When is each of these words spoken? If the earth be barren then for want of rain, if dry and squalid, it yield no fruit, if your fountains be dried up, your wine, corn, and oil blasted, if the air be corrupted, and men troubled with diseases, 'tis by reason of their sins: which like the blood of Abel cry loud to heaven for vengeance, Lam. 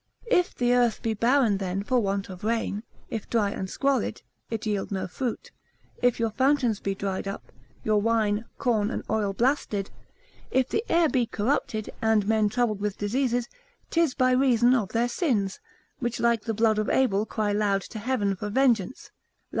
If 0.31 0.55
the 0.55 0.73
earth 0.73 1.03
be 1.03 1.13
barren 1.13 1.57
then 1.59 1.83
for 1.83 1.99
want 1.99 2.27
of 2.27 2.43
rain, 2.43 2.81
if 3.11 3.29
dry 3.29 3.51
and 3.51 3.69
squalid, 3.69 4.23
it 4.49 4.65
yield 4.65 4.91
no 4.91 5.05
fruit, 5.05 5.51
if 6.01 6.19
your 6.19 6.31
fountains 6.31 6.79
be 6.79 6.95
dried 6.95 7.27
up, 7.27 7.51
your 7.83 8.01
wine, 8.01 8.45
corn, 8.57 8.89
and 8.89 9.03
oil 9.11 9.31
blasted, 9.33 9.91
if 10.49 10.67
the 10.69 10.83
air 10.89 11.07
be 11.07 11.27
corrupted, 11.27 11.91
and 12.01 12.27
men 12.27 12.49
troubled 12.49 12.79
with 12.79 12.97
diseases, 12.97 13.47
'tis 13.91 14.15
by 14.15 14.31
reason 14.31 14.73
of 14.73 14.89
their 14.89 15.07
sins: 15.07 15.59
which 15.99 16.19
like 16.19 16.45
the 16.45 16.55
blood 16.55 16.79
of 16.79 16.89
Abel 16.89 17.27
cry 17.27 17.51
loud 17.53 17.83
to 17.83 17.99
heaven 17.99 18.35
for 18.35 18.49
vengeance, 18.49 19.11
Lam. 19.13 19.17